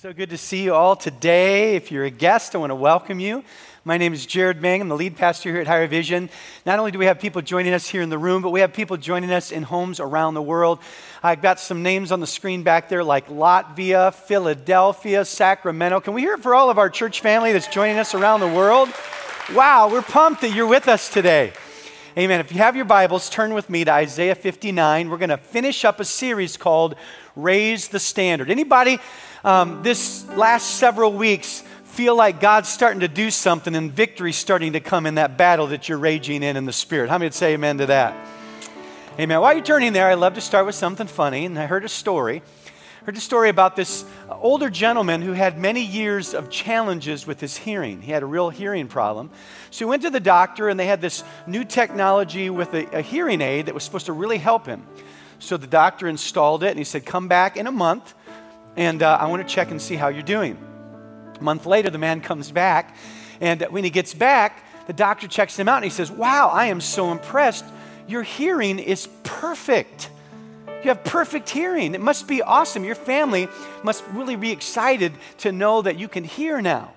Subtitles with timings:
[0.00, 1.74] So good to see you all today.
[1.74, 3.42] If you're a guest, I want to welcome you.
[3.84, 4.80] My name is Jared Ming.
[4.80, 6.30] I'm the lead pastor here at Higher Vision.
[6.64, 8.72] Not only do we have people joining us here in the room, but we have
[8.72, 10.78] people joining us in homes around the world.
[11.20, 15.98] I've got some names on the screen back there like Latvia, Philadelphia, Sacramento.
[15.98, 18.46] Can we hear it for all of our church family that's joining us around the
[18.46, 18.88] world?
[19.52, 21.52] Wow, we're pumped that you're with us today.
[22.18, 22.40] Amen.
[22.40, 25.08] If you have your Bibles, turn with me to Isaiah 59.
[25.08, 26.96] We're going to finish up a series called
[27.36, 28.50] Raise the Standard.
[28.50, 28.98] Anybody
[29.44, 34.72] um, this last several weeks feel like God's starting to do something and victory starting
[34.72, 37.08] to come in that battle that you're raging in in the Spirit.
[37.08, 38.16] How many would say amen to that?
[39.20, 39.40] Amen.
[39.40, 41.88] While you're turning there, I love to start with something funny, and I heard a
[41.88, 42.42] story.
[43.00, 44.04] I heard a story about this
[44.38, 48.02] older gentleman who had many years of challenges with his hearing.
[48.02, 49.30] He had a real hearing problem.
[49.70, 53.02] So he went to the doctor, and they had this new technology with a, a
[53.02, 54.86] hearing aid that was supposed to really help him.
[55.38, 58.14] So the doctor installed it, and he said, Come back in a month
[58.78, 60.56] and uh, I want to check and see how you're doing.
[61.38, 62.96] A month later, the man comes back,
[63.40, 66.66] and when he gets back, the doctor checks him out and he says, Wow, I
[66.66, 67.64] am so impressed.
[68.06, 70.10] Your hearing is perfect.
[70.82, 71.94] You have perfect hearing.
[71.94, 72.84] It must be awesome.
[72.84, 73.48] Your family
[73.82, 76.92] must really be excited to know that you can hear now.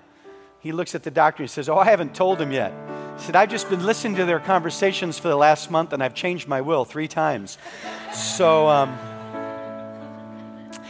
[0.60, 2.72] He looks at the doctor and says, Oh, I haven't told him yet.
[3.16, 6.14] He said, I've just been listening to their conversations for the last month and I've
[6.14, 7.58] changed my will three times.
[8.12, 8.96] So, um,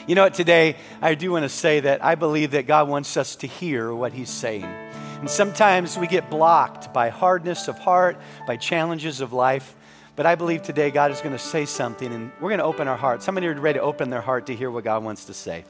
[0.07, 3.17] you know what, today I do want to say that I believe that God wants
[3.17, 4.65] us to hear what He's saying.
[4.65, 9.77] And sometimes we get blocked by hardness of heart, by challenges of life.
[10.15, 12.87] But I believe today God is going to say something, and we're going to open
[12.87, 13.25] our hearts.
[13.25, 15.65] Somebody are ready to open their heart to hear what God wants to say.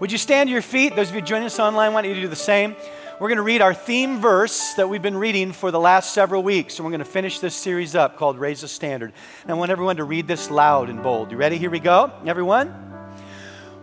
[0.00, 0.96] Would you stand to your feet?
[0.96, 2.74] Those of you joining us online, why don't you do the same?
[3.20, 6.42] We're going to read our theme verse that we've been reading for the last several
[6.42, 9.12] weeks, and we're going to finish this series up called Raise the Standard.
[9.42, 11.30] And I want everyone to read this loud and bold.
[11.30, 11.56] You ready?
[11.56, 12.10] Here we go.
[12.26, 12.68] Everyone?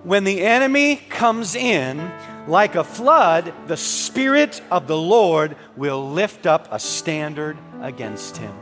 [0.03, 2.11] When the enemy comes in
[2.47, 8.53] like a flood, the Spirit of the Lord will lift up a standard against him.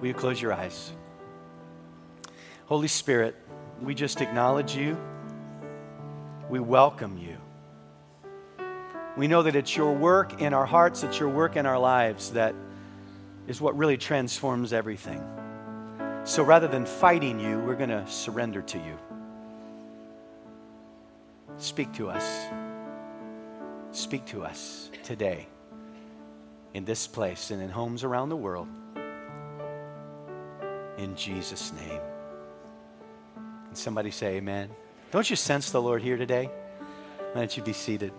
[0.00, 0.92] Will you close your eyes?
[2.66, 3.36] Holy Spirit,
[3.82, 4.96] we just acknowledge you.
[6.48, 7.36] We welcome you.
[9.16, 12.30] We know that it's your work in our hearts, it's your work in our lives
[12.30, 12.54] that
[13.46, 15.22] is what really transforms everything.
[16.24, 18.96] So rather than fighting you, we're going to surrender to you.
[21.58, 22.46] Speak to us.
[23.90, 25.46] Speak to us today
[26.72, 28.68] in this place and in homes around the world.
[31.00, 32.00] In Jesus' name.
[33.68, 34.68] And somebody say, Amen.
[35.10, 36.50] Don't you sense the Lord here today?
[37.32, 38.12] Why don't you be seated?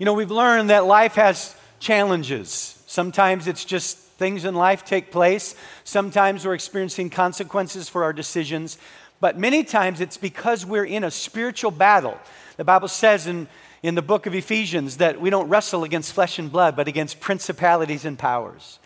[0.00, 2.82] You know, we've learned that life has challenges.
[2.88, 5.54] Sometimes it's just things in life take place.
[5.84, 8.78] Sometimes we're experiencing consequences for our decisions.
[9.20, 12.18] But many times it's because we're in a spiritual battle.
[12.56, 13.46] The Bible says in,
[13.84, 17.20] in the book of Ephesians that we don't wrestle against flesh and blood, but against
[17.20, 18.80] principalities and powers.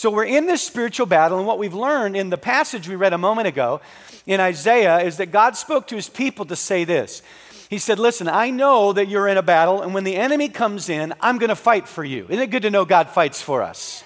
[0.00, 3.12] So we're in this spiritual battle, and what we've learned in the passage we read
[3.12, 3.82] a moment ago
[4.24, 7.20] in Isaiah is that God spoke to his people to say this.
[7.68, 10.88] He said, Listen, I know that you're in a battle, and when the enemy comes
[10.88, 12.24] in, I'm going to fight for you.
[12.30, 14.02] Isn't it good to know God fights for us?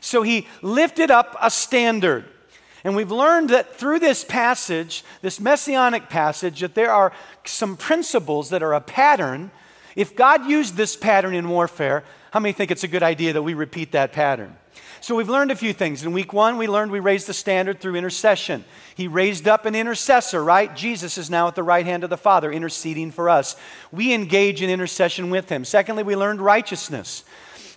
[0.00, 2.24] So he lifted up a standard.
[2.82, 7.12] And we've learned that through this passage, this messianic passage, that there are
[7.44, 9.50] some principles that are a pattern.
[9.96, 13.42] If God used this pattern in warfare, how many think it's a good idea that
[13.42, 14.56] we repeat that pattern?
[15.02, 16.02] So we've learned a few things.
[16.02, 18.64] In week one, we learned we raised the standard through intercession.
[18.94, 20.74] He raised up an intercessor, right?
[20.76, 23.56] Jesus is now at the right hand of the Father, interceding for us.
[23.90, 25.64] We engage in intercession with him.
[25.64, 27.24] Secondly, we learned righteousness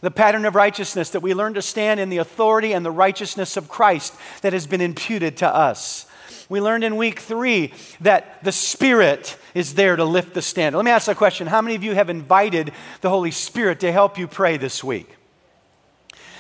[0.02, 3.56] the pattern of righteousness, that we learn to stand in the authority and the righteousness
[3.56, 6.06] of Christ that has been imputed to us.
[6.50, 10.78] We learned in week three that the Spirit is there to lift the standard.
[10.78, 13.94] Let me ask a question How many of you have invited the Holy Spirit to
[13.94, 15.10] help you pray this week?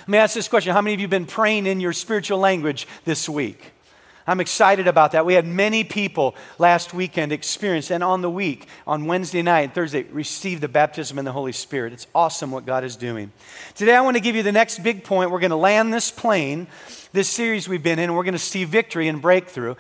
[0.03, 2.37] Let me ask this question How many of you have been praying in your spiritual
[2.37, 3.71] language this week?
[4.27, 5.25] I'm excited about that.
[5.25, 9.73] We had many people last weekend experience, and on the week, on Wednesday night and
[9.73, 11.94] Thursday, receive the baptism in the Holy Spirit.
[11.94, 13.31] It's awesome what God is doing.
[13.75, 15.31] Today, I want to give you the next big point.
[15.31, 16.67] We're going to land this plane,
[17.13, 19.75] this series we've been in, and we're going to see victory and breakthrough.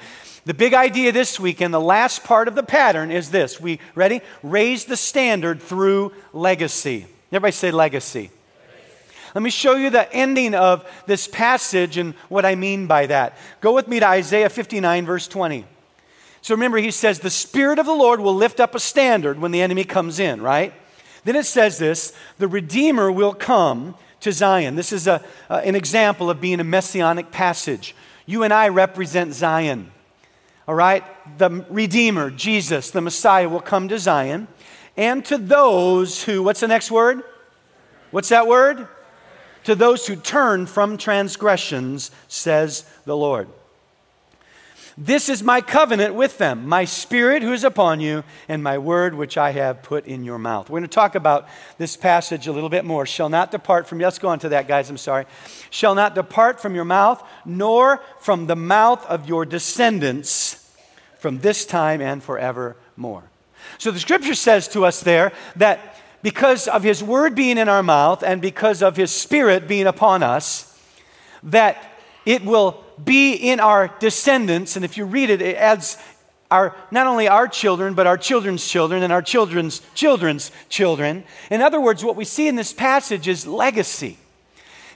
[0.45, 3.59] The big idea this weekend, the last part of the pattern is this.
[3.61, 4.21] We ready?
[4.41, 7.07] Raise the standard through legacy.
[7.31, 8.29] Everybody say legacy.
[9.33, 13.37] Let me show you the ending of this passage and what I mean by that.
[13.61, 15.65] Go with me to Isaiah 59, verse 20.
[16.41, 19.51] So remember, he says, The Spirit of the Lord will lift up a standard when
[19.51, 20.73] the enemy comes in, right?
[21.23, 24.75] Then it says this the Redeemer will come to Zion.
[24.75, 27.95] This is a, uh, an example of being a messianic passage.
[28.25, 29.91] You and I represent Zion.
[30.67, 31.03] All right?
[31.37, 34.47] The Redeemer, Jesus, the Messiah, will come to Zion.
[34.95, 37.23] And to those who, what's the next word?
[38.11, 38.87] What's that word?
[39.65, 43.47] To those who turn from transgressions, says the Lord.
[44.97, 49.15] This is my covenant with them, my spirit who is upon you, and my word
[49.15, 50.69] which I have put in your mouth.
[50.69, 51.47] We're going to talk about
[51.79, 53.07] this passage a little bit more.
[53.07, 55.25] Shall not depart from, let's go on to that, guys, I'm sorry.
[55.71, 60.59] Shall not depart from your mouth, nor from the mouth of your descendants
[61.17, 63.23] from this time and forevermore.
[63.79, 65.92] So the scripture says to us there that
[66.23, 70.23] because of his word being in our mouth and because of his spirit being upon
[70.23, 70.69] us,
[71.43, 71.91] that
[72.25, 74.75] it will be in our descendants.
[74.75, 75.97] And if you read it, it adds
[76.49, 81.25] our, not only our children, but our children's children and our children's children's children.
[81.51, 84.17] In other words, what we see in this passage is legacy.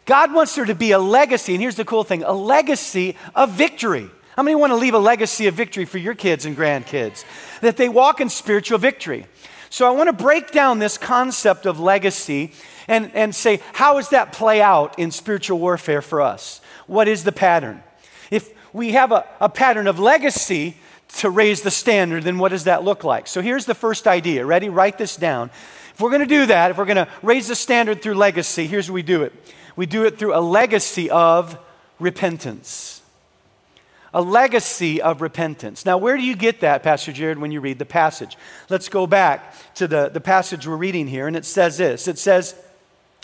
[0.05, 3.51] God wants there to be a legacy, and here's the cool thing a legacy of
[3.51, 4.09] victory.
[4.37, 7.25] How many want to leave a legacy of victory for your kids and grandkids?
[7.61, 9.25] That they walk in spiritual victory.
[9.69, 12.53] So I want to break down this concept of legacy
[12.87, 16.61] and, and say, how does that play out in spiritual warfare for us?
[16.87, 17.83] What is the pattern?
[18.31, 20.77] If we have a, a pattern of legacy
[21.15, 23.27] to raise the standard, then what does that look like?
[23.27, 24.45] So here's the first idea.
[24.45, 24.69] Ready?
[24.69, 25.49] Write this down.
[25.93, 28.67] If we're going to do that, if we're going to raise the standard through legacy,
[28.67, 29.33] here's how we do it
[29.75, 31.57] we do it through a legacy of
[31.99, 32.96] repentance.
[34.13, 35.85] A legacy of repentance.
[35.85, 38.37] Now, where do you get that, Pastor Jared, when you read the passage?
[38.69, 42.07] Let's go back to the, the passage we're reading here, and it says this.
[42.07, 42.55] It says,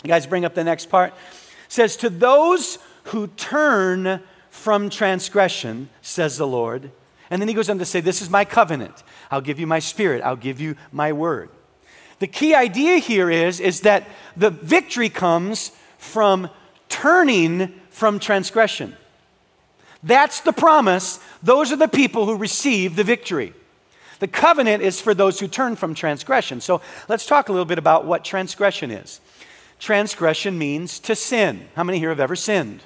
[0.04, 1.12] you guys bring up the next part.
[1.12, 4.20] It says, To those who turn
[4.50, 6.90] from transgression, says the Lord.
[7.30, 9.02] And then he goes on to say, This is my covenant.
[9.30, 11.48] I'll give you my spirit, I'll give you my word.
[12.18, 16.48] The key idea here is, is that the victory comes from
[16.88, 18.94] turning from transgression.
[20.04, 21.18] That's the promise.
[21.42, 23.54] Those are the people who receive the victory.
[24.20, 26.60] The covenant is for those who turn from transgression.
[26.60, 29.20] So let's talk a little bit about what transgression is.
[29.80, 31.68] Transgression means to sin.
[31.74, 32.82] How many here have ever sinned?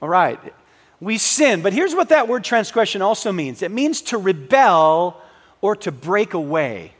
[0.00, 0.40] All right.
[1.00, 5.20] We sin, but here's what that word transgression also means it means to rebel
[5.60, 6.92] or to break away.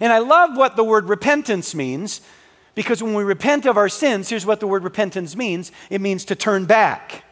[0.00, 2.20] And I love what the word repentance means
[2.74, 6.24] because when we repent of our sins, here's what the word repentance means it means
[6.26, 7.24] to turn back.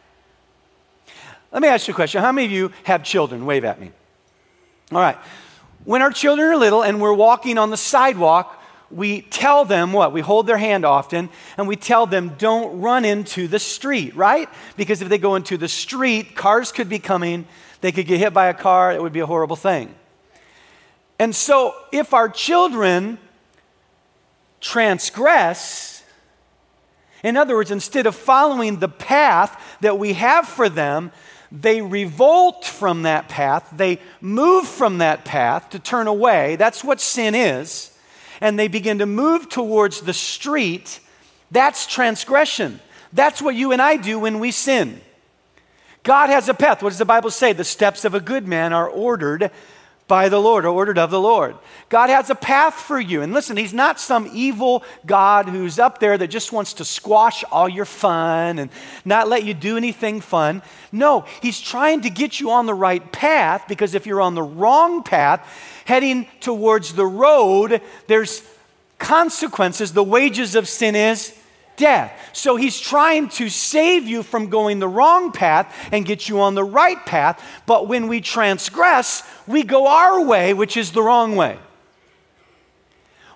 [1.57, 2.21] Let me ask you a question.
[2.21, 3.43] How many of you have children?
[3.43, 3.91] Wave at me.
[4.91, 5.17] All right.
[5.85, 8.61] When our children are little and we're walking on the sidewalk,
[8.91, 10.13] we tell them what?
[10.13, 14.47] We hold their hand often and we tell them, don't run into the street, right?
[14.75, 17.47] Because if they go into the street, cars could be coming,
[17.81, 19.95] they could get hit by a car, it would be a horrible thing.
[21.17, 23.17] And so if our children
[24.61, 26.03] transgress,
[27.23, 31.11] in other words, instead of following the path that we have for them,
[31.51, 36.55] they revolt from that path, they move from that path to turn away.
[36.55, 37.91] That's what sin is
[38.41, 40.99] and they begin to move towards the street,
[41.51, 42.79] that's transgression.
[43.13, 45.01] That's what you and I do when we sin.
[46.03, 46.83] God has a path.
[46.83, 47.53] What does the Bible say?
[47.53, 49.51] The steps of a good man are ordered
[50.07, 51.55] by the Lord or ordered of the Lord.
[51.89, 53.21] God has a path for you.
[53.21, 57.43] And listen, He's not some evil God who's up there that just wants to squash
[57.51, 58.69] all your fun and
[59.03, 60.61] not let you do anything fun.
[60.91, 64.43] No, He's trying to get you on the right path because if you're on the
[64.43, 65.45] wrong path,
[65.85, 68.43] heading towards the road, there's
[68.99, 69.93] consequences.
[69.93, 71.37] The wages of sin is
[71.77, 72.31] death.
[72.33, 76.55] So he's trying to save you from going the wrong path and get you on
[76.55, 77.41] the right path.
[77.65, 81.57] But when we transgress, we go our way, which is the wrong way.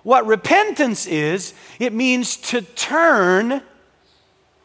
[0.02, 3.62] What repentance is, it means to turn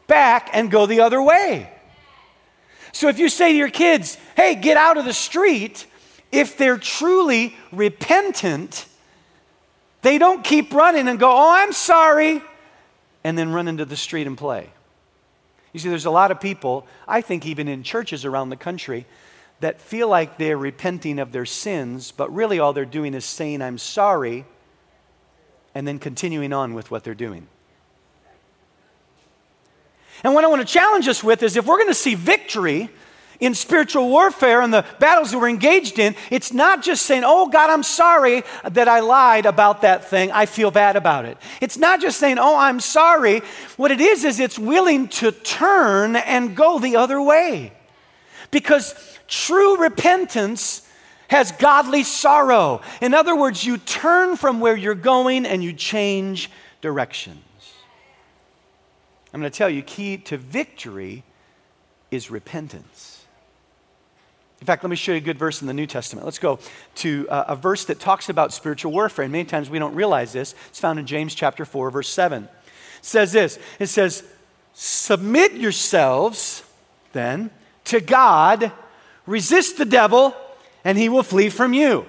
[0.08, 1.72] back and go the other way.
[2.92, 5.86] So if you say to your kids, hey, get out of the street,
[6.32, 8.86] if they're truly repentant,
[10.02, 12.42] they don't keep running and go, Oh, I'm sorry,
[13.28, 14.70] and then run into the street and play.
[15.74, 19.04] You see, there's a lot of people, I think even in churches around the country,
[19.60, 23.60] that feel like they're repenting of their sins, but really all they're doing is saying,
[23.60, 24.46] I'm sorry,
[25.74, 27.48] and then continuing on with what they're doing.
[30.24, 32.88] And what I want to challenge us with is if we're going to see victory,
[33.40, 37.48] in spiritual warfare and the battles that we're engaged in, it's not just saying, Oh,
[37.48, 40.30] God, I'm sorry that I lied about that thing.
[40.32, 41.38] I feel bad about it.
[41.60, 43.42] It's not just saying, Oh, I'm sorry.
[43.76, 47.72] What it is, is it's willing to turn and go the other way.
[48.50, 48.94] Because
[49.28, 50.88] true repentance
[51.28, 52.80] has godly sorrow.
[53.00, 57.44] In other words, you turn from where you're going and you change directions.
[59.32, 61.22] I'm going to tell you, key to victory
[62.10, 63.07] is repentance.
[64.60, 66.24] In fact, let me show you a good verse in the New Testament.
[66.24, 66.58] Let's go
[66.96, 69.24] to uh, a verse that talks about spiritual warfare.
[69.24, 70.54] And many times we don't realize this.
[70.68, 72.44] It's found in James chapter 4, verse 7.
[72.44, 72.50] It
[73.00, 74.24] says this It says,
[74.74, 76.64] Submit yourselves
[77.12, 77.50] then
[77.84, 78.72] to God,
[79.26, 80.34] resist the devil,
[80.84, 82.06] and he will flee from you.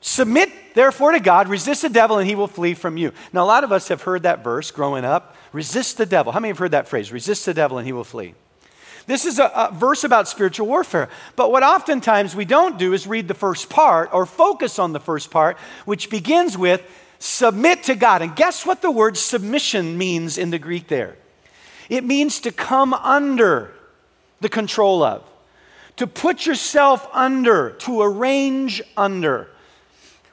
[0.00, 3.12] Submit therefore to God, resist the devil, and he will flee from you.
[3.32, 6.32] Now, a lot of us have heard that verse growing up resist the devil.
[6.32, 7.10] How many have heard that phrase?
[7.10, 8.34] Resist the devil, and he will flee.
[9.08, 11.08] This is a, a, verse about spiritual warfare.
[11.34, 15.00] But what oftentimes we don't do is read the first part or focus on the
[15.00, 16.82] first part, which begins with
[17.18, 18.20] submit to God.
[18.20, 21.16] And guess what the word submission means in the Greek there?
[21.88, 23.72] It means to come under
[24.42, 25.24] the control of,
[25.96, 29.48] to put yourself under, to arrange under.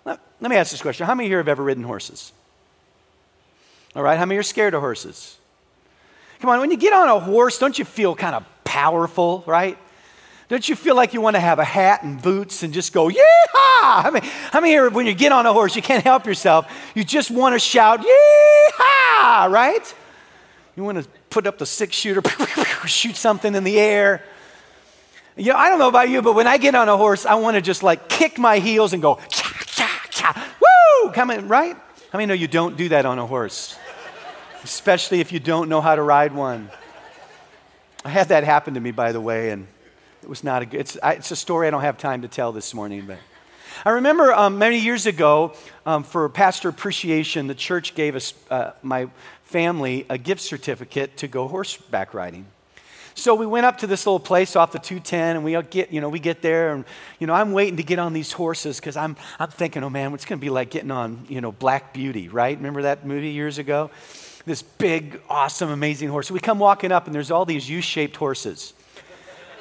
[0.03, 2.33] Let, let me ask this question How many here have ever ridden horses?
[3.95, 5.37] All right, how many are scared of horses?
[6.41, 9.77] Come on, when you get on a horse, don't you feel kind of powerful, right?
[10.49, 13.07] Don't you feel like you want to have a hat and boots and just go,
[13.07, 13.15] yeehaw?
[13.55, 16.69] I mean, how many here, when you get on a horse, you can't help yourself.
[16.93, 19.95] You just want to shout, yeehaw, right?
[20.75, 22.21] You want to put up the six shooter,
[22.85, 24.21] shoot something in the air.
[25.37, 27.35] You know, I don't know about you, but when I get on a horse, I
[27.35, 31.47] want to just like kick my heels and go, cha, cha, cha, woo, come in,
[31.47, 31.77] right?
[32.11, 33.77] How many know you don't do that on a horse?
[34.65, 36.69] Especially if you don't know how to ride one.
[38.05, 39.65] I had that happen to me, by the way, and
[40.21, 42.27] it was not a good, it's, I, it's a story I don't have time to
[42.27, 43.17] tell this morning, but.
[43.83, 45.53] I remember um, many years ago,
[45.87, 49.09] um, for pastor appreciation, the church gave us, uh, my
[49.45, 52.45] family, a gift certificate to go horseback riding.
[53.15, 55.99] So we went up to this little place off the 210, and we get, you
[55.99, 56.85] know, we get there, and
[57.19, 60.13] you know, I'm waiting to get on these horses because I'm, I'm thinking, oh man,
[60.13, 62.55] it's going to be like getting on, you know, Black Beauty, right?
[62.55, 63.89] Remember that movie years ago?
[64.45, 66.29] This big, awesome, amazing horse.
[66.29, 68.73] We come walking up, and there's all these U shaped horses.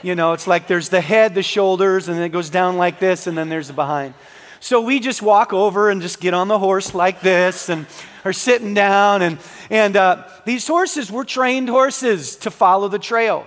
[0.02, 2.98] You know, it's like there's the head, the shoulders, and then it goes down like
[2.98, 4.14] this, and then there's the behind.
[4.60, 7.86] So we just walk over and just get on the horse like this and
[8.24, 9.20] are sitting down.
[9.20, 9.38] And,
[9.68, 13.46] and uh, these horses were trained horses to follow the trail.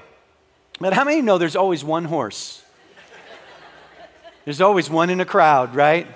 [0.79, 2.63] But how many know there's always one horse?
[4.45, 6.07] There's always one in a crowd, right?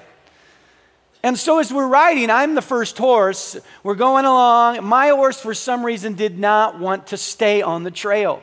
[1.23, 3.55] And so as we're riding, I'm the first horse.
[3.83, 4.83] We're going along.
[4.83, 8.41] My horse, for some reason, did not want to stay on the trail.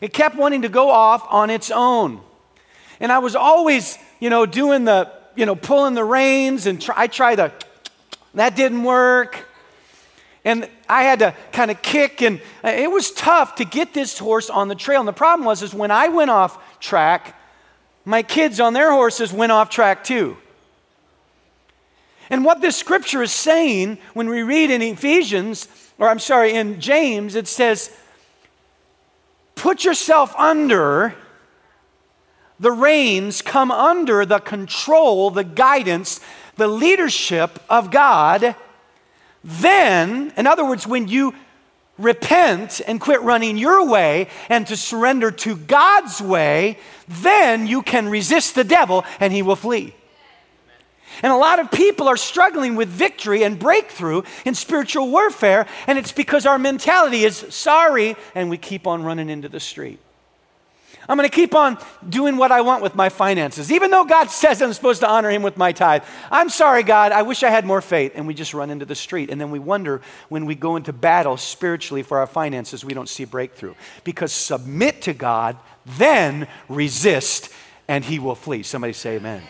[0.00, 2.20] It kept wanting to go off on its own.
[2.98, 6.94] And I was always, you know, doing the, you know, pulling the reins and try,
[6.96, 7.52] I tried to,
[8.34, 9.46] that didn't work.
[10.42, 14.18] And I had to kind of kick, and uh, it was tough to get this
[14.18, 15.00] horse on the trail.
[15.00, 17.36] And the problem was, is when I went off track,
[18.06, 20.38] my kids on their horses went off track too.
[22.30, 25.66] And what this scripture is saying when we read in Ephesians,
[25.98, 27.94] or I'm sorry, in James, it says,
[29.56, 31.14] put yourself under
[32.60, 36.20] the reins, come under the control, the guidance,
[36.56, 38.54] the leadership of God.
[39.42, 41.34] Then, in other words, when you
[41.98, 48.08] repent and quit running your way and to surrender to God's way, then you can
[48.08, 49.94] resist the devil and he will flee.
[51.22, 55.98] And a lot of people are struggling with victory and breakthrough in spiritual warfare, and
[55.98, 59.98] it's because our mentality is sorry, and we keep on running into the street.
[61.10, 61.76] I'm going to keep on
[62.08, 63.72] doing what I want with my finances.
[63.72, 66.04] Even though God says I'm supposed to honor Him with my tithe.
[66.30, 68.12] I'm sorry, God, I wish I had more faith.
[68.14, 69.28] And we just run into the street.
[69.28, 73.08] And then we wonder when we go into battle spiritually for our finances, we don't
[73.08, 73.74] see breakthrough.
[74.04, 77.50] Because submit to God, then resist,
[77.88, 78.62] and He will flee.
[78.62, 79.42] Somebody say, Amen.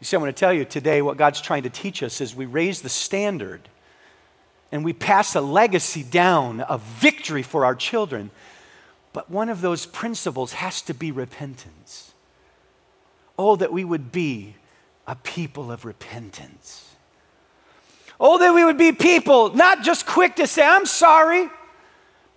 [0.00, 2.34] You see, I want to tell you today what God's trying to teach us is
[2.34, 3.68] we raise the standard
[4.72, 8.30] and we pass a legacy down of victory for our children.
[9.12, 12.12] But one of those principles has to be repentance.
[13.38, 14.54] Oh, that we would be
[15.06, 16.94] a people of repentance.
[18.18, 21.50] Oh, that we would be people not just quick to say, I'm sorry,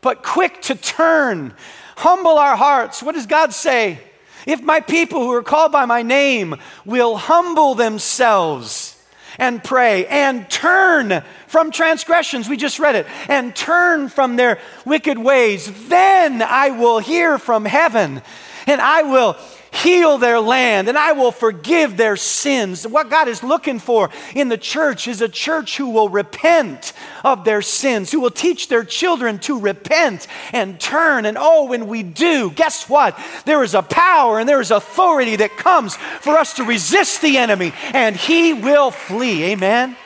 [0.01, 1.53] but quick to turn,
[1.95, 3.01] humble our hearts.
[3.01, 3.99] What does God say?
[4.45, 9.01] If my people who are called by my name will humble themselves
[9.37, 15.17] and pray and turn from transgressions, we just read it, and turn from their wicked
[15.17, 18.21] ways, then I will hear from heaven
[18.67, 19.37] and I will
[19.73, 22.87] heal their land, and I will forgive their sins.
[22.87, 27.43] What God is looking for in the church is a church who will repent of
[27.43, 31.25] their sins, who will teach their children to repent and turn.
[31.25, 33.19] And oh, when we do, guess what?
[33.45, 37.37] There is a power and there is authority that comes for us to resist the
[37.37, 39.43] enemy, and he will flee.
[39.45, 39.97] Amen.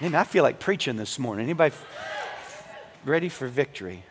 [0.00, 0.14] Amen.
[0.14, 1.44] I feel like preaching this morning.
[1.44, 1.74] Anybody
[3.04, 4.04] ready for victory?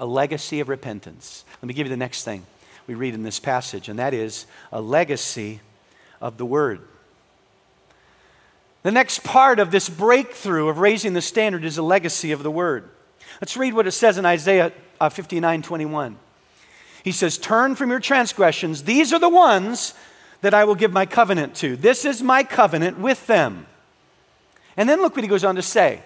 [0.00, 1.44] a legacy of repentance.
[1.60, 2.46] Let me give you the next thing
[2.90, 5.60] we read in this passage, and that is a legacy
[6.20, 6.80] of the Word.
[8.82, 12.50] The next part of this breakthrough of raising the standard is a legacy of the
[12.50, 12.90] Word.
[13.40, 16.16] Let's read what it says in Isaiah uh, 59 21.
[17.04, 18.82] He says, Turn from your transgressions.
[18.82, 19.94] These are the ones
[20.40, 21.76] that I will give my covenant to.
[21.76, 23.68] This is my covenant with them.
[24.76, 26.02] And then look what he goes on to say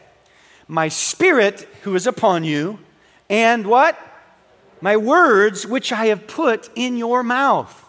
[0.69, 2.79] My spirit who is upon you,
[3.31, 3.99] and what?
[4.85, 7.88] My words which I have put in your mouth.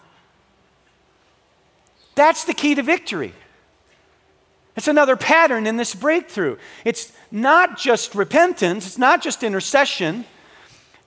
[2.14, 3.34] That's the key to victory.
[4.76, 6.56] It's another pattern in this breakthrough.
[6.86, 10.24] It's not just repentance, it's not just intercession.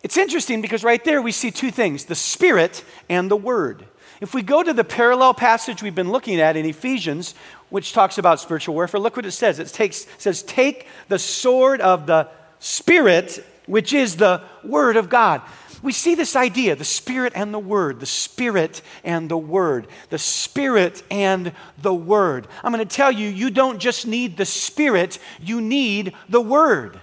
[0.03, 3.83] It's interesting because right there we see two things the Spirit and the Word.
[4.21, 7.33] If we go to the parallel passage we've been looking at in Ephesians,
[7.71, 9.57] which talks about spiritual warfare, look what it says.
[9.57, 12.29] It, takes, says, Take the sword of the
[12.59, 15.41] Spirit, which is the Word of God.
[15.81, 20.17] We see this idea the Spirit and the Word, the Spirit and the Word, the
[20.17, 22.47] Spirit and the Word.
[22.63, 26.99] I'm going to tell you, you don't just need the Spirit, you need the Word.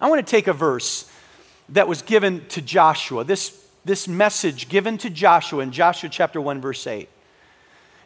[0.00, 1.10] I want to take a verse
[1.68, 6.60] that was given to Joshua, this, this message given to Joshua in Joshua chapter 1,
[6.60, 7.08] verse 8.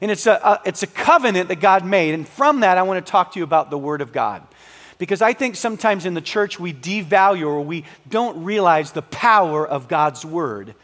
[0.00, 2.12] And it's a, a, it's a covenant that God made.
[2.12, 4.46] And from that, I want to talk to you about the Word of God.
[4.98, 9.66] Because I think sometimes in the church we devalue or we don't realize the power
[9.66, 10.74] of God's Word.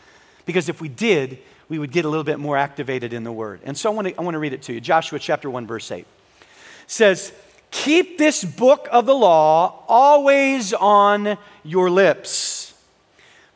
[0.44, 1.38] Because if we did,
[1.68, 3.60] we would get a little bit more activated in the Word.
[3.64, 4.80] And so I want to, I want to read it to you.
[4.80, 6.06] Joshua chapter 1, verse 8
[6.86, 7.32] says,
[7.70, 12.74] Keep this book of the law always on your lips.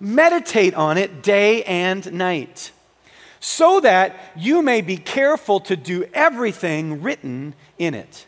[0.01, 2.71] Meditate on it day and night,
[3.41, 8.27] so that you may be careful to do everything written in it.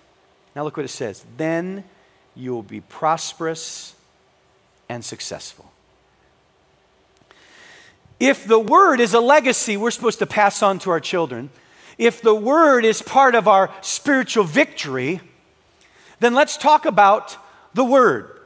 [0.54, 1.24] Now, look what it says.
[1.36, 1.84] Then
[2.38, 3.94] you will be prosperous
[4.88, 5.70] and successful.
[8.20, 11.50] If the word is a legacy we're supposed to pass on to our children,
[11.98, 15.20] if the word is part of our spiritual victory,
[16.20, 17.36] then let's talk about
[17.74, 18.40] the Word.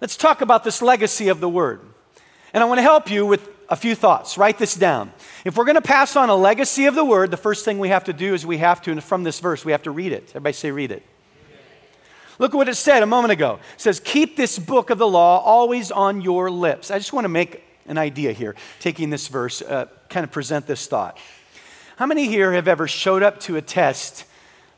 [0.00, 1.80] Let's talk about this legacy of the Word.
[2.52, 4.36] And I want to help you with a few thoughts.
[4.36, 5.12] Write this down.
[5.44, 7.88] If we're going to pass on a legacy of the Word, the first thing we
[7.88, 10.12] have to do is we have to, and from this verse, we have to read
[10.12, 10.28] it.
[10.30, 11.02] Everybody say, read it.
[12.38, 13.60] Look at what it said a moment ago.
[13.74, 16.90] It says, Keep this book of the law always on your lips.
[16.90, 20.66] I just want to make an idea here, taking this verse, uh, kind of present
[20.66, 21.18] this thought.
[21.96, 24.24] How many here have ever showed up to a test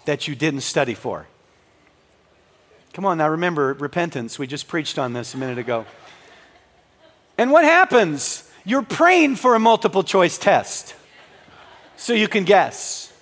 [0.05, 1.27] that you didn't study for?
[2.93, 4.39] Come on now, remember repentance.
[4.39, 5.87] We just preached on this a minute ago.
[7.39, 8.51] And what happens?
[8.65, 10.95] You're praying for a multiple choice test
[11.97, 13.13] so you can guess.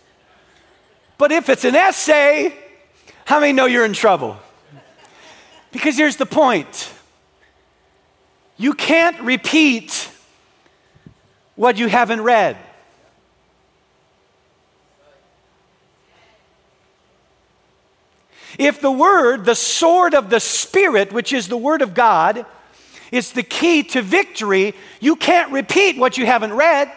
[1.18, 2.57] But if it's an essay,
[3.25, 4.37] how many know you're in trouble?
[5.73, 6.93] Because here's the point
[8.57, 10.09] you can't repeat
[11.57, 12.57] what you haven't read.
[18.59, 22.47] If the word, the sword of the Spirit, which is the word of God,
[23.11, 26.93] is the key to victory, you can't repeat what you haven't read.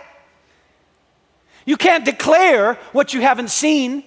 [1.65, 4.03] You can't declare what you haven't seen.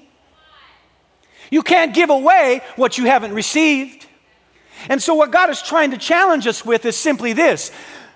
[1.50, 4.06] You can't give away what you haven't received.
[4.88, 7.70] And so, what God is trying to challenge us with is simply this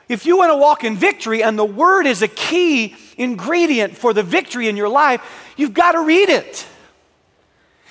[0.08, 4.12] if you want to walk in victory and the word is a key ingredient for
[4.12, 6.66] the victory in your life, you've got to read it.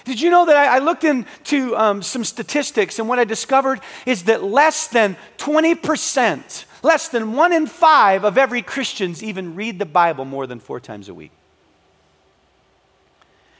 [0.05, 4.25] Did you know that I, looked into um, some statistics, and what I discovered is
[4.25, 9.85] that less than 20%, less than one in five of every Christians even read the
[9.85, 11.31] Bible more than four times a week.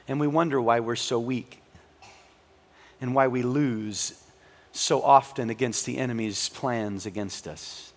[0.06, 1.63] And we wonder why we're so weak
[3.04, 4.14] and why we lose
[4.72, 7.92] so often against the enemy's plans against us.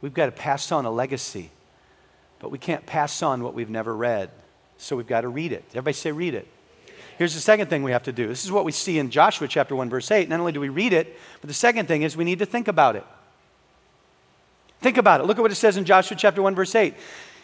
[0.00, 1.50] We've got to pass on a legacy,
[2.38, 4.30] but we can't pass on what we've never read.
[4.78, 5.64] So we've got to read it.
[5.70, 6.46] Everybody say, read it.
[7.18, 8.28] Here's the second thing we have to do.
[8.28, 10.28] This is what we see in Joshua chapter 1, verse 8.
[10.28, 12.68] Not only do we read it, but the second thing is we need to think
[12.68, 13.04] about it.
[14.80, 15.26] Think about it.
[15.26, 16.94] Look at what it says in Joshua chapter 1, verse 8.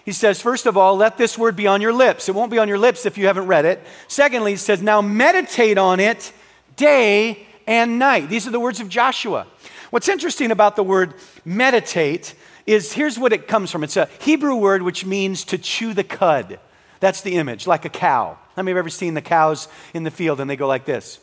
[0.04, 2.28] He says, first of all, let this word be on your lips.
[2.28, 3.80] It won't be on your lips if you haven't read it.
[4.08, 6.32] Secondly, he says, now meditate on it
[6.76, 8.28] day and night.
[8.28, 9.46] These are the words of Joshua.
[9.90, 12.34] What's interesting about the word meditate
[12.66, 16.04] is here's what it comes from it's a Hebrew word which means to chew the
[16.04, 16.58] cud.
[17.00, 18.38] That's the image, like a cow.
[18.56, 21.18] How many have ever seen the cows in the field and they go like this?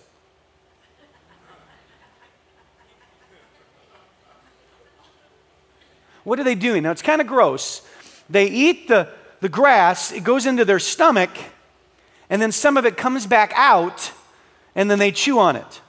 [6.23, 6.83] What are they doing?
[6.83, 7.81] Now, it's kind of gross.
[8.29, 9.09] They eat the,
[9.41, 11.31] the grass, it goes into their stomach,
[12.29, 14.11] and then some of it comes back out,
[14.75, 15.81] and then they chew on it.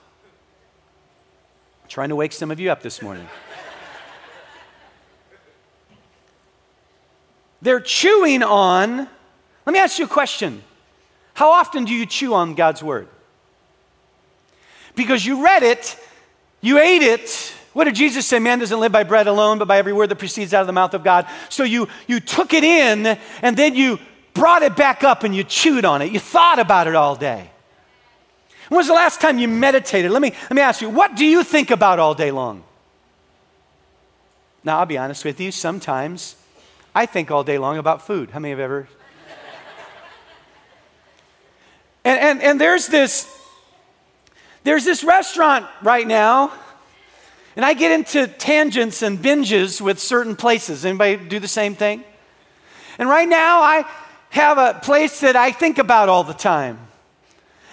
[1.87, 3.27] Trying to wake some of you up this morning.
[7.61, 9.07] They're chewing on.
[9.65, 10.63] Let me ask you a question.
[11.33, 13.09] How often do you chew on God's word?
[14.95, 15.97] Because you read it,
[16.61, 17.53] you ate it.
[17.73, 18.39] What did Jesus say?
[18.39, 20.73] Man doesn't live by bread alone, but by every word that proceeds out of the
[20.73, 21.25] mouth of God.
[21.49, 23.99] So you, you took it in and then you
[24.33, 26.11] brought it back up and you chewed on it.
[26.11, 27.49] You thought about it all day.
[28.67, 30.11] When was the last time you meditated?
[30.11, 32.63] Let me, let me ask you, what do you think about all day long?
[34.63, 36.35] Now, I'll be honest with you, sometimes
[36.93, 38.31] I think all day long about food.
[38.31, 38.87] How many have ever?
[42.05, 43.29] and, and, and there's this,
[44.63, 46.53] there's this restaurant right now,
[47.55, 50.85] and I get into tangents and binges with certain places.
[50.85, 52.03] Anybody do the same thing?
[52.97, 53.85] And right now, I
[54.29, 56.79] have a place that I think about all the time.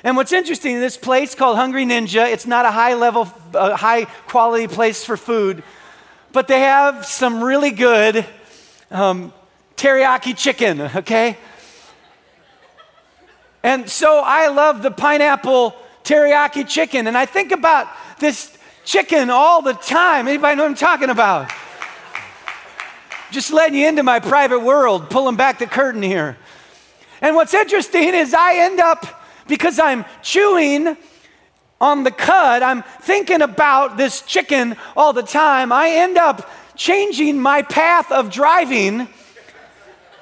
[0.02, 4.04] And what's interesting, this place called Hungry Ninja, it's not a high level, uh, high
[4.26, 5.62] quality place for food,
[6.32, 8.24] but they have some really good
[8.90, 9.32] um,
[9.76, 11.36] teriyaki chicken, okay?
[13.62, 17.88] And so I love the pineapple teriyaki chicken, and I think about
[18.18, 18.56] this
[18.88, 20.26] chicken all the time.
[20.26, 21.52] Anybody know what I'm talking about?
[23.30, 26.38] Just letting you into my private world, pulling back the curtain here.
[27.20, 29.04] And what's interesting is I end up
[29.46, 30.96] because I'm chewing
[31.82, 35.70] on the cud, I'm thinking about this chicken all the time.
[35.70, 39.06] I end up changing my path of driving.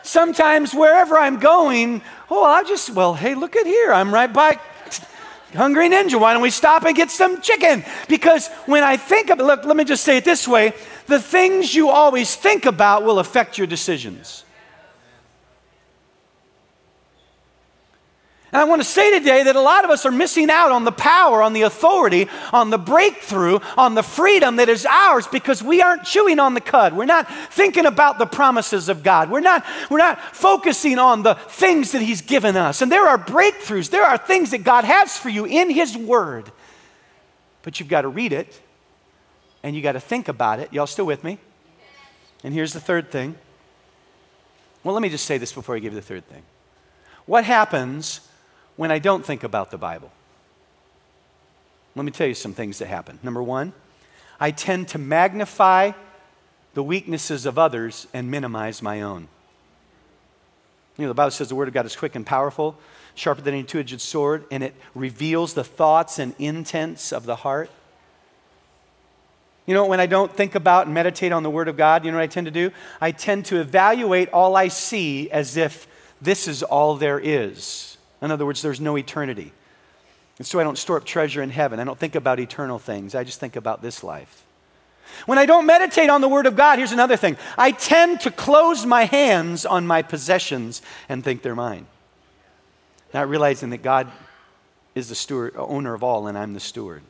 [0.02, 3.92] Sometimes wherever I'm going, oh, I just, well, hey, look at here.
[3.92, 4.58] I'm right by
[5.54, 6.20] Hungry Ninja.
[6.20, 7.84] Why don't we stop and get some chicken?
[8.08, 10.72] Because when I think of, it, look, let me just say it this way
[11.06, 14.44] the things you always think about will affect your decisions.
[18.56, 20.84] And I want to say today that a lot of us are missing out on
[20.84, 25.62] the power, on the authority, on the breakthrough, on the freedom that is ours because
[25.62, 26.96] we aren't chewing on the cud.
[26.96, 29.30] We're not thinking about the promises of God.
[29.30, 32.80] We're not, we're not focusing on the things that He's given us.
[32.80, 36.50] And there are breakthroughs, there are things that God has for you in His Word.
[37.60, 38.58] But you've got to read it
[39.62, 40.72] and you got to think about it.
[40.72, 41.36] Y'all still with me?
[42.42, 43.36] And here's the third thing.
[44.82, 46.42] Well, let me just say this before I give you the third thing.
[47.26, 48.22] What happens
[48.76, 50.10] when I don't think about the Bible?
[51.94, 53.18] Let me tell you some things that happen.
[53.22, 53.72] Number one,
[54.38, 55.92] I tend to magnify
[56.74, 59.28] the weaknesses of others and minimize my own.
[60.98, 62.76] You know, the Bible says the Word of God is quick and powerful,
[63.14, 67.36] sharper than any two edged sword, and it reveals the thoughts and intents of the
[67.36, 67.70] heart.
[69.66, 72.10] You know, when I don't think about and meditate on the Word of God, you
[72.12, 72.70] know what I tend to do?
[73.00, 75.86] I tend to evaluate all I see as if
[76.20, 77.95] this is all there is.
[78.22, 79.52] In other words, there's no eternity.
[80.38, 81.80] And so I don't store up treasure in heaven.
[81.80, 83.14] I don't think about eternal things.
[83.14, 84.44] I just think about this life.
[85.24, 88.30] When I don't meditate on the Word of God, here's another thing I tend to
[88.30, 91.86] close my hands on my possessions and think they're mine.
[93.14, 94.10] Not realizing that God
[94.94, 97.02] is the steward, owner of all, and I'm the steward.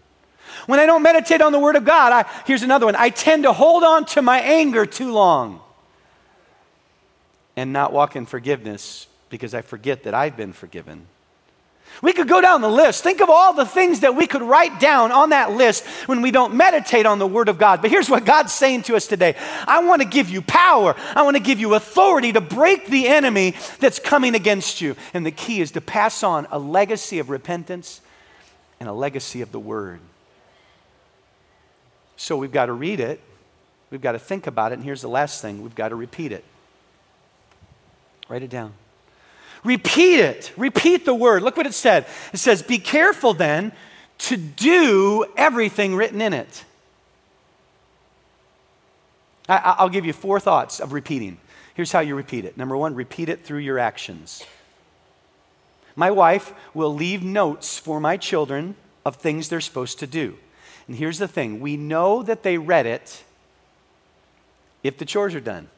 [0.66, 2.94] When I don't meditate on the Word of God, I, here's another one.
[2.94, 5.60] I tend to hold on to my anger too long
[7.56, 11.06] and not walk in forgiveness because I forget that I've been forgiven.
[12.02, 13.02] We could go down the list.
[13.02, 16.30] Think of all the things that we could write down on that list when we
[16.30, 17.80] don't meditate on the Word of God.
[17.80, 19.34] But here's what God's saying to us today
[19.66, 23.08] I want to give you power, I want to give you authority to break the
[23.08, 24.94] enemy that's coming against you.
[25.14, 28.00] And the key is to pass on a legacy of repentance
[28.78, 30.00] and a legacy of the Word.
[32.16, 33.20] So we've got to read it,
[33.90, 36.32] we've got to think about it, and here's the last thing we've got to repeat
[36.32, 36.44] it.
[38.28, 38.72] Write it down.
[39.66, 40.52] Repeat it.
[40.56, 41.42] Repeat the word.
[41.42, 42.06] Look what it said.
[42.32, 43.72] It says, Be careful then
[44.18, 46.64] to do everything written in it.
[49.48, 51.38] I, will give you four thoughts of repeating.
[51.74, 52.56] Here's how you repeat it.
[52.56, 54.44] Number one, repeat it through your actions.
[55.96, 60.36] My wife will leave notes for my children of things they're supposed to do.
[60.86, 63.24] And here's the thing we know that they read it
[64.84, 65.68] if the chores are done.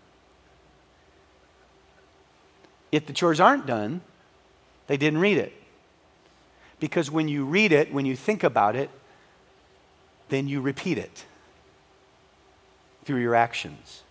[2.90, 4.00] If the chores aren't done,
[4.86, 5.52] they didn't read it.
[6.80, 8.90] Because when you read it, when you think about it,
[10.28, 11.24] then you repeat it
[13.04, 14.02] through your actions.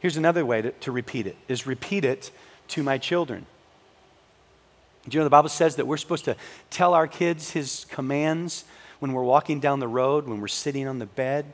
[0.00, 2.30] Here's another way to, to repeat it is repeat it
[2.68, 3.46] to my children.
[5.08, 6.36] Do you know the Bible says that we're supposed to
[6.70, 8.64] tell our kids his commands
[9.00, 11.52] when we're walking down the road, when we're sitting on the bed?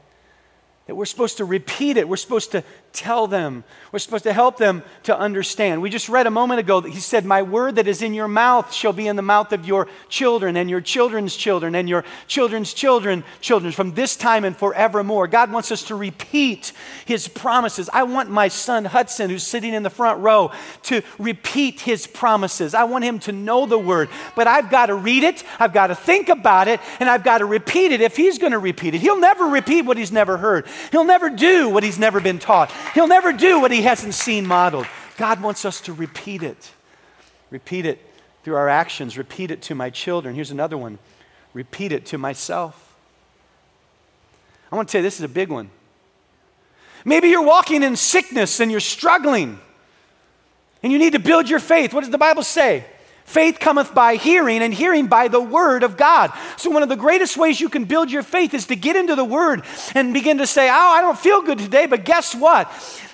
[0.90, 2.08] that we're supposed to repeat it.
[2.08, 3.64] We're supposed to tell them.
[3.92, 5.82] We're supposed to help them to understand.
[5.82, 8.28] We just read a moment ago that he said, My word that is in your
[8.28, 12.04] mouth shall be in the mouth of your children and your children's children and your
[12.26, 15.26] children's children, children from this time and forevermore.
[15.28, 16.72] God wants us to repeat
[17.04, 17.88] his promises.
[17.92, 20.52] I want my son Hudson, who's sitting in the front row,
[20.84, 22.74] to repeat his promises.
[22.74, 25.88] I want him to know the word, but I've got to read it, I've got
[25.88, 28.94] to think about it, and I've got to repeat it if he's going to repeat
[28.94, 29.00] it.
[29.00, 30.66] He'll never repeat what he's never heard.
[30.90, 32.72] He'll never do what he's never been taught.
[32.94, 34.86] He'll never do what he hasn't seen modeled.
[35.16, 36.70] God wants us to repeat it.
[37.50, 38.04] Repeat it
[38.42, 39.18] through our actions.
[39.18, 40.34] Repeat it to my children.
[40.34, 40.98] Here's another one
[41.52, 42.96] repeat it to myself.
[44.70, 45.68] I want to tell you, this is a big one.
[47.04, 49.58] Maybe you're walking in sickness and you're struggling
[50.82, 51.92] and you need to build your faith.
[51.92, 52.84] What does the Bible say?
[53.30, 56.32] Faith cometh by hearing, and hearing by the word of God.
[56.56, 59.14] So, one of the greatest ways you can build your faith is to get into
[59.14, 59.62] the word
[59.94, 62.68] and begin to say, Oh, I don't feel good today, but guess what?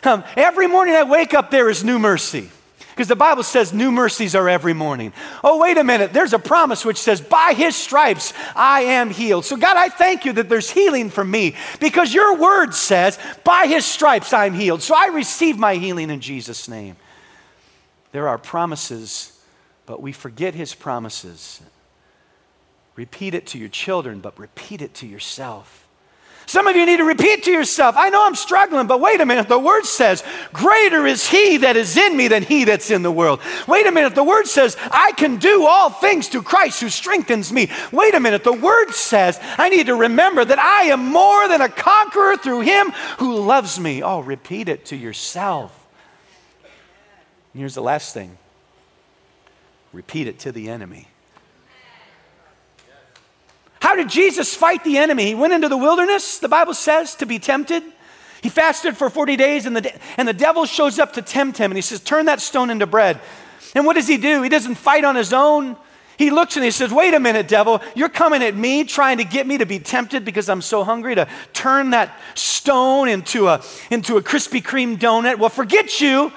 [0.04, 2.48] Um, every morning I wake up, there is new mercy.
[2.92, 5.12] Because the Bible says new mercies are every morning.
[5.44, 6.14] Oh, wait a minute.
[6.14, 9.44] There's a promise which says, By his stripes I am healed.
[9.44, 13.66] So, God, I thank you that there's healing for me because your word says, By
[13.66, 14.80] his stripes I'm healed.
[14.80, 16.96] So, I receive my healing in Jesus' name.
[18.12, 19.35] There are promises
[19.86, 21.62] but we forget his promises.
[22.96, 25.86] Repeat it to your children, but repeat it to yourself.
[26.48, 29.26] Some of you need to repeat to yourself, I know I'm struggling, but wait a
[29.26, 29.48] minute.
[29.48, 30.22] The word says,
[30.52, 33.40] Greater is he that is in me than he that's in the world.
[33.66, 34.14] Wait a minute.
[34.14, 37.68] The word says, I can do all things through Christ who strengthens me.
[37.90, 38.44] Wait a minute.
[38.44, 42.60] The word says, I need to remember that I am more than a conqueror through
[42.60, 44.04] him who loves me.
[44.04, 45.84] Oh, repeat it to yourself.
[47.54, 48.38] And here's the last thing
[49.96, 51.08] repeat it to the enemy.
[53.80, 55.26] How did Jesus fight the enemy?
[55.26, 57.82] He went into the wilderness, the Bible says, to be tempted.
[58.42, 61.70] He fasted for 40 days, and the, and the devil shows up to tempt him,
[61.70, 63.20] and he says, Turn that stone into bread.
[63.74, 64.42] And what does he do?
[64.42, 65.76] He doesn't fight on his own.
[66.18, 69.24] He looks and he says, Wait a minute, devil, you're coming at me trying to
[69.24, 73.62] get me to be tempted because I'm so hungry to turn that stone into a,
[73.90, 75.38] into a Krispy Kreme donut.
[75.38, 76.32] Well, forget you.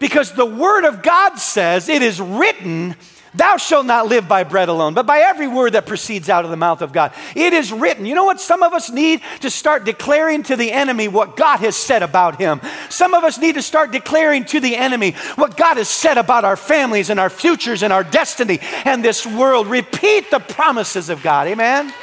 [0.00, 2.96] Because the Word of God says, It is written,
[3.32, 6.50] Thou shalt not live by bread alone, but by every word that proceeds out of
[6.50, 7.12] the mouth of God.
[7.36, 8.04] It is written.
[8.04, 8.40] You know what?
[8.40, 12.40] Some of us need to start declaring to the enemy what God has said about
[12.40, 12.60] him.
[12.88, 16.44] Some of us need to start declaring to the enemy what God has said about
[16.44, 19.68] our families and our futures and our destiny and this world.
[19.68, 21.46] Repeat the promises of God.
[21.46, 21.94] Amen?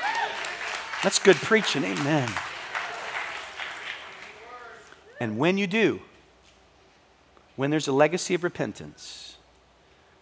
[1.04, 1.84] That's good preaching.
[1.84, 2.30] Amen.
[5.20, 6.00] And when you do,
[7.58, 9.36] when there's a legacy of repentance,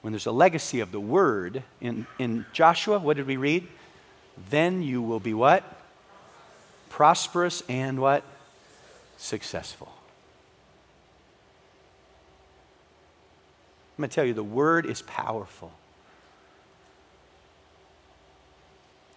[0.02, 3.68] when there's a legacy of the word in, in Joshua, what did we read?
[4.50, 5.64] Then you will be what?
[6.90, 8.24] Prosperous and what?
[9.18, 9.92] Successful.
[13.98, 15.72] I'm going to tell you, the word is powerful.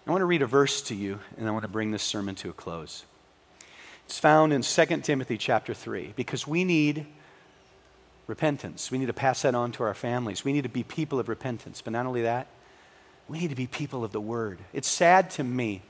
[0.06, 2.34] I want to read a verse to you, and I want to bring this sermon
[2.36, 3.04] to a close.
[4.06, 7.06] It's found in 2 Timothy chapter 3, because we need
[8.28, 8.92] repentance.
[8.92, 10.44] We need to pass that on to our families.
[10.44, 11.82] We need to be people of repentance.
[11.82, 12.46] But not only that,
[13.26, 14.60] we need to be people of the word.
[14.72, 15.82] It's sad to me.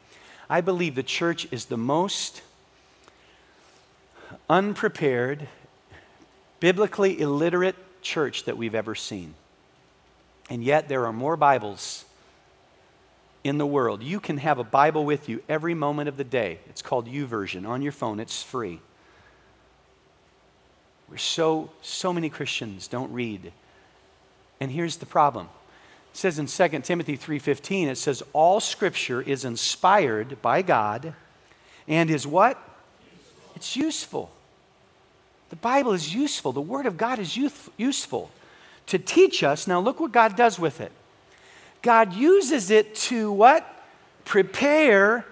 [0.49, 2.41] I believe the church is the most
[4.49, 5.47] unprepared,
[6.61, 9.35] biblically illiterate church that we've ever seen.
[10.49, 12.07] And yet, there are more Bibles
[13.45, 14.03] in the world.
[14.03, 16.61] You can have a Bible with you every moment of the day.
[16.69, 18.81] It's called YouVersion on your phone, it's free.
[21.17, 23.53] So, so many Christians don't read.
[24.61, 25.49] And here's the problem.
[26.13, 31.15] It says in 2 Timothy 3:15, it says, all scripture is inspired by God
[31.87, 32.59] and is what?
[33.57, 34.31] It's useful.
[35.51, 36.53] The Bible is useful.
[36.53, 38.31] The Word of God is useful
[38.87, 39.67] to teach us.
[39.67, 40.93] Now, look what God does with it.
[41.81, 43.67] God uses it to what?
[44.25, 45.25] Prepare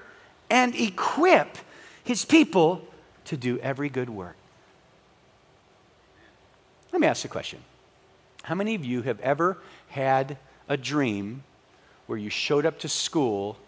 [0.49, 1.59] and equip
[2.03, 2.83] His people
[3.27, 4.37] to do every good work.
[6.97, 7.59] Let me ask a question.
[8.43, 11.43] How many of you have ever had a dream
[12.07, 13.59] where you showed up to school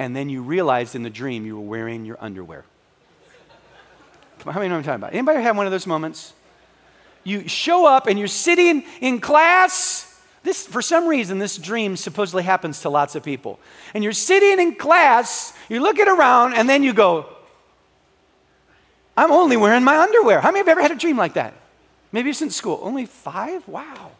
[0.00, 2.64] and then you realized in the dream you were wearing your underwear?
[4.40, 5.12] Come on, how many know I'm talking about?
[5.12, 6.32] Anybody have one of those moments?
[7.22, 10.20] You show up and you're sitting in class.
[10.42, 13.60] This, for some reason, this dream supposedly happens to lots of people.
[13.94, 17.26] And you're sitting in class, you're looking around, and then you go,
[19.16, 20.40] I'm only wearing my underwear.
[20.40, 21.54] How many of you have ever had a dream like that?
[22.14, 22.78] Maybe in school.
[22.80, 23.66] Only five?
[23.66, 24.12] Wow.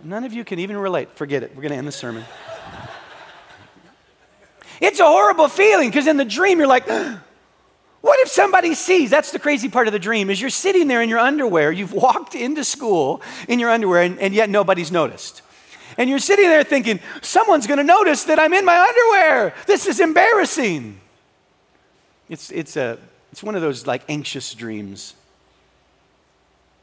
[0.00, 1.10] None of you can even relate.
[1.16, 1.50] Forget it.
[1.56, 2.22] We're going to end the sermon.
[4.80, 6.88] it's a horrible feeling because in the dream you're like,
[8.00, 9.10] What if somebody sees?
[9.10, 11.72] That's the crazy part of the dream is you're sitting there in your underwear.
[11.72, 15.42] You've walked into school in your underwear and, and yet nobody's noticed.
[15.96, 19.52] And you're sitting there thinking, someone's going to notice that I'm in my underwear.
[19.66, 21.00] This is embarrassing.
[22.28, 22.98] It's, it's, a,
[23.32, 25.16] it's one of those like anxious dreams.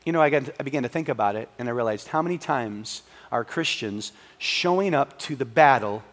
[0.06, 2.38] You know, I, got, I began to think about it and I realized how many
[2.38, 6.04] times are Christians showing up to the battle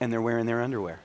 [0.00, 1.00] and they're wearing their underwear?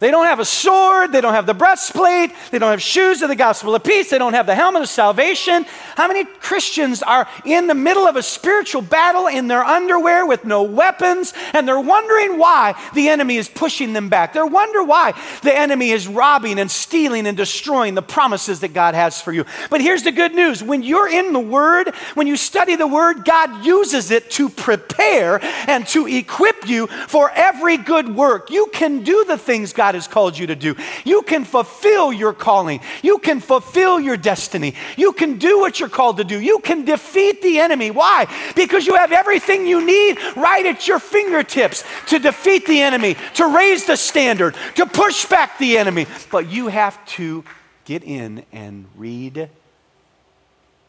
[0.00, 1.12] They don't have a sword.
[1.12, 2.32] They don't have the breastplate.
[2.50, 4.08] They don't have shoes of the gospel of peace.
[4.08, 5.66] They don't have the helmet of salvation.
[5.94, 10.46] How many Christians are in the middle of a spiritual battle in their underwear with
[10.46, 14.32] no weapons and they're wondering why the enemy is pushing them back?
[14.32, 18.94] They wonder why the enemy is robbing and stealing and destroying the promises that God
[18.94, 19.44] has for you.
[19.68, 23.26] But here's the good news when you're in the Word, when you study the Word,
[23.26, 28.50] God uses it to prepare and to equip you for every good work.
[28.50, 30.76] You can do the things God God has called you to do.
[31.04, 32.78] You can fulfill your calling.
[33.02, 34.76] You can fulfill your destiny.
[34.96, 36.40] You can do what you're called to do.
[36.40, 37.90] You can defeat the enemy.
[37.90, 38.28] Why?
[38.54, 43.52] Because you have everything you need right at your fingertips to defeat the enemy, to
[43.52, 46.06] raise the standard, to push back the enemy.
[46.30, 47.42] But you have to
[47.84, 49.50] get in and read,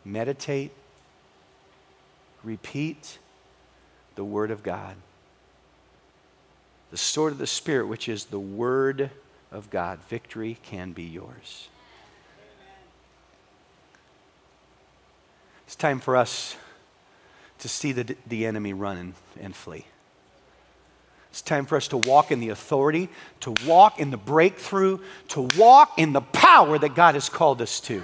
[0.05, 0.73] meditate,
[2.43, 3.17] repeat
[4.13, 4.95] the Word of God
[6.91, 9.09] the sword of the Spirit, which is the Word
[9.51, 9.99] of God.
[10.09, 11.69] Victory can be yours.
[15.65, 16.57] It's time for us
[17.59, 19.85] to see the, the enemy run and, and flee.
[21.29, 23.07] It's time for us to walk in the authority,
[23.39, 24.99] to walk in the breakthrough,
[25.29, 28.03] to walk in the power that God has called us to.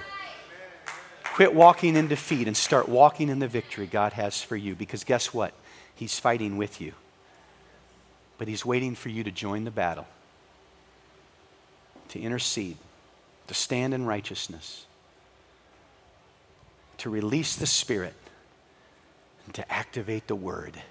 [1.25, 5.03] Quit walking in defeat and start walking in the victory God has for you because
[5.03, 5.53] guess what?
[5.93, 6.93] He's fighting with you
[8.37, 10.07] but He's waiting for you to join the battle,
[12.09, 12.77] to intercede,
[13.47, 14.85] to stand in righteousness,
[16.97, 18.15] to release the Spirit,
[19.45, 20.81] and to activate the Word.